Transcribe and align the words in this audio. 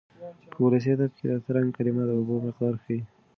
په 0.53 0.57
ولسي 0.65 0.89
ادب 0.95 1.11
کې 1.17 1.25
د 1.31 1.33
ترنګ 1.45 1.67
کلمه 1.77 2.03
د 2.07 2.11
اوبو 2.17 2.35
مقدار 2.45 2.75
ښيي. 2.83 2.99